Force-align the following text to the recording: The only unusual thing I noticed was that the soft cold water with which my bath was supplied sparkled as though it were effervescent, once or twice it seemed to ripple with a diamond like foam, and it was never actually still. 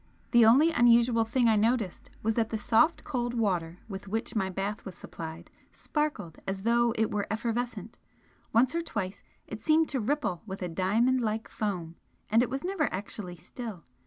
The 0.31 0.47
only 0.47 0.71
unusual 0.71 1.25
thing 1.25 1.47
I 1.47 1.55
noticed 1.55 2.09
was 2.23 2.33
that 2.33 2.49
the 2.49 2.57
soft 2.57 3.03
cold 3.03 3.35
water 3.35 3.77
with 3.87 4.07
which 4.07 4.35
my 4.35 4.49
bath 4.49 4.83
was 4.83 4.95
supplied 4.95 5.51
sparkled 5.71 6.39
as 6.47 6.63
though 6.63 6.91
it 6.97 7.11
were 7.11 7.27
effervescent, 7.29 7.99
once 8.51 8.73
or 8.73 8.81
twice 8.81 9.21
it 9.45 9.61
seemed 9.61 9.89
to 9.89 9.99
ripple 9.99 10.41
with 10.47 10.63
a 10.63 10.69
diamond 10.69 11.21
like 11.21 11.47
foam, 11.47 11.97
and 12.31 12.41
it 12.41 12.49
was 12.49 12.63
never 12.63 12.91
actually 12.91 13.35
still. 13.35 13.83